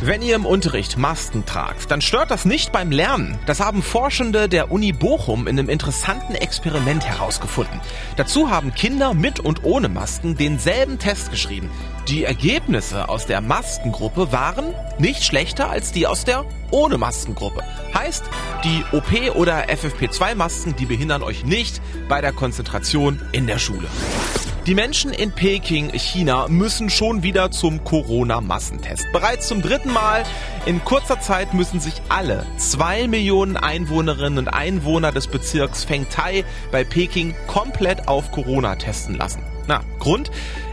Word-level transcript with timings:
Wenn 0.00 0.22
ihr 0.22 0.36
im 0.36 0.46
Unterricht 0.46 0.96
Masken 0.96 1.44
tragt, 1.44 1.90
dann 1.90 2.00
stört 2.00 2.30
das 2.30 2.44
nicht 2.44 2.70
beim 2.70 2.92
Lernen. 2.92 3.36
Das 3.46 3.58
haben 3.58 3.82
Forschende 3.82 4.48
der 4.48 4.70
Uni 4.70 4.92
Bochum 4.92 5.48
in 5.48 5.58
einem 5.58 5.68
interessanten 5.68 6.36
Experiment 6.36 7.04
herausgefunden. 7.04 7.80
Dazu 8.16 8.48
haben 8.48 8.72
Kinder 8.72 9.12
mit 9.12 9.40
und 9.40 9.64
ohne 9.64 9.88
Masken 9.88 10.36
denselben 10.36 11.00
Test 11.00 11.32
geschrieben. 11.32 11.68
Die 12.06 12.22
Ergebnisse 12.22 13.08
aus 13.08 13.26
der 13.26 13.40
Maskengruppe 13.40 14.30
waren 14.30 14.72
nicht 14.98 15.24
schlechter 15.24 15.68
als 15.68 15.90
die 15.90 16.06
aus 16.06 16.24
der 16.24 16.44
ohne 16.70 16.96
Maskengruppe. 16.96 17.64
Heißt, 17.92 18.22
die 18.62 18.84
OP- 18.92 19.34
oder 19.34 19.68
FFP2-Masken, 19.68 20.76
die 20.76 20.86
behindern 20.86 21.24
euch 21.24 21.44
nicht 21.44 21.82
bei 22.08 22.20
der 22.20 22.32
Konzentration 22.32 23.20
in 23.32 23.48
der 23.48 23.58
Schule. 23.58 23.88
Die 24.68 24.74
Menschen 24.74 25.14
in 25.14 25.32
Peking, 25.32 25.92
China, 25.94 26.46
müssen 26.46 26.90
schon 26.90 27.22
wieder 27.22 27.50
zum 27.50 27.84
Corona-Massentest. 27.84 29.06
Bereits 29.14 29.48
zum 29.48 29.62
dritten 29.62 29.90
Mal 29.90 30.24
in 30.66 30.84
kurzer 30.84 31.20
Zeit 31.20 31.54
müssen 31.54 31.80
sich 31.80 32.02
alle 32.10 32.44
zwei 32.58 33.08
Millionen 33.08 33.56
Einwohnerinnen 33.56 34.38
und 34.38 34.48
Einwohner 34.48 35.10
des 35.10 35.26
Bezirks 35.26 35.84
Fengtai 35.84 36.44
bei 36.70 36.84
Peking 36.84 37.34
komplett 37.46 38.08
auf 38.08 38.30
Corona 38.30 38.76
testen 38.76 39.16
lassen. 39.16 39.40
Na, 39.68 39.80
Grund? 40.00 40.30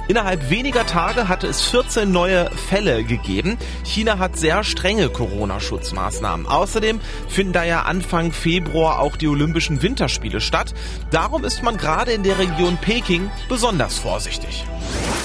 Innerhalb 0.08 0.52
weniger 0.52 0.86
Tage 0.86 1.28
hatte 1.28 1.48
es 1.48 1.62
14 1.64 2.12
neue 2.12 2.52
Fälle 2.52 3.04
gegeben. 3.04 3.58
China 3.84 4.20
hat 4.20 4.38
sehr 4.38 4.64
strenge 4.64 5.10
Corona-Schutzmaßnahmen. 5.10 6.46
Außerdem 6.46 7.02
finden 7.28 7.54
da 7.54 7.64
ja 7.64 7.84
Anfang 7.84 8.32
Februar 8.32 9.00
auch 9.00 9.18
die 9.18 9.28
Olympischen 9.28 9.82
Winterspiele 9.82 10.42
statt. 10.42 10.76
Darum 11.10 11.44
ist 11.44 11.64
man 11.64 11.78
gerade 11.78 12.12
in 12.12 12.22
der 12.22 12.38
Region 12.38 12.78
Peking 12.78 13.32
besonders 13.50 13.98
vorsichtig. 13.98 14.66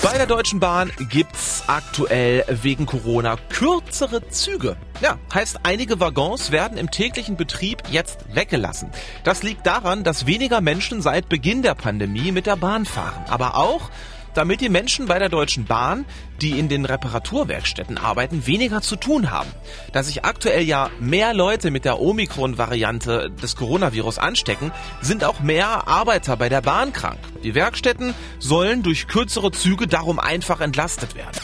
Bei 0.03 0.17
der 0.17 0.27
Deutschen 0.27 0.61
Bahn 0.61 0.91
gibt's 1.11 1.65
aktuell 1.67 2.45
wegen 2.49 2.87
Corona 2.87 3.37
kürzere 3.51 4.27
Züge. 4.31 4.77
Ja, 5.03 5.19
heißt, 5.35 5.61
einige 5.63 6.01
Waggons 6.01 6.53
werden 6.53 6.79
im 6.79 6.91
täglichen 6.91 7.37
Betrieb 7.37 7.83
jetzt 7.91 8.35
weggelassen. 8.35 8.91
Das 9.25 9.43
liegt 9.43 9.67
daran, 9.67 10.05
dass 10.05 10.27
weniger 10.27 10.63
Menschen 10.63 11.03
seit 11.03 11.29
Beginn 11.29 11.61
der 11.61 11.75
Pandemie 11.75 12.33
mit 12.33 12.47
der 12.47 12.57
Bahn 12.57 12.87
fahren. 12.87 13.25
Aber 13.29 13.57
auch, 13.57 13.91
damit 14.35 14.61
die 14.61 14.69
Menschen 14.69 15.07
bei 15.07 15.19
der 15.19 15.29
Deutschen 15.29 15.65
Bahn, 15.65 16.05
die 16.41 16.59
in 16.59 16.69
den 16.69 16.85
Reparaturwerkstätten 16.85 17.99
arbeiten, 17.99 18.47
weniger 18.47 18.81
zu 18.81 18.97
tun 18.97 19.31
haben. 19.31 19.51
Da 19.93 20.03
sich 20.03 20.25
aktuell 20.25 20.63
ja 20.63 20.91
mehr 21.01 21.35
Leute 21.35 21.71
mit 21.71 21.85
der 21.85 22.01
Omikron-Variante 22.01 23.31
des 23.31 23.57
Coronavirus 23.57 24.19
anstecken, 24.19 24.73
sind 25.01 25.25
auch 25.25 25.41
mehr 25.41 25.89
Arbeiter 25.89 26.37
bei 26.37 26.49
der 26.49 26.63
Bahn 26.63 26.93
krank. 26.93 27.19
Die 27.43 27.55
Werkstätten 27.55 28.15
sollen 28.39 28.83
durch 28.83 29.09
kürzere 29.09 29.51
Züge 29.53 29.87
darum 29.87 30.19
einfach 30.19 30.61
entlastet 30.61 31.15
werden. 31.15 31.41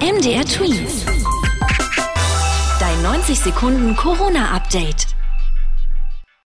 MDR 0.00 0.44
Twins. 0.44 1.04
Dein 2.80 3.02
90 3.02 3.38
Sekunden 3.40 3.96
Corona-Update. 3.96 5.07